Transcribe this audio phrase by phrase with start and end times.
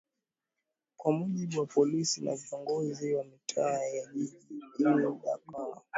[0.97, 4.63] kwa mujibu wa polisi na viongozi wa mitaa ya jijini
[5.25, 5.81] dakar